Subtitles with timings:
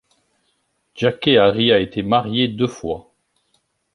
[0.95, 3.13] Jackée Harry a été mariée deux fois.